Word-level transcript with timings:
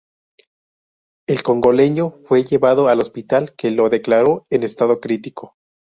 El 1.27 1.43
congoleño 1.43 2.21
fue 2.23 2.43
llevado 2.43 2.87
al 2.87 3.01
hospital 3.01 3.53
que 3.55 3.69
lo 3.69 3.89
declaró 3.91 4.43
en 4.49 4.63
estado 4.63 4.99
crítico. 4.99 5.57